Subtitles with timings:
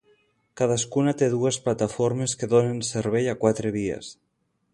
[0.61, 4.13] Cadascuna té dues plataformes que donen servei a quatre vies.